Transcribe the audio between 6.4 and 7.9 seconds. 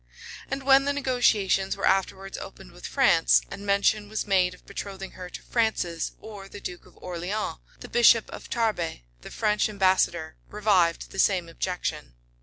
the duke of Orleans, the